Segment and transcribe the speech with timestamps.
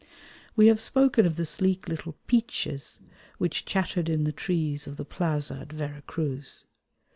[0.55, 3.01] We have spoken of the sleek little piches
[3.37, 6.65] which chattered in the trees of the plaza at Vera Cruz.